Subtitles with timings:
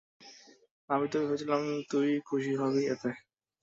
[0.89, 3.09] আমি তো ভেবেছিলাম তুই খুশিই হবি এতে!